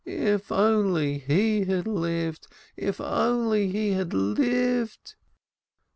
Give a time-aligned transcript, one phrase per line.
[0.03, 2.47] "If only he had lived!
[2.75, 5.13] if only he Bad lived!"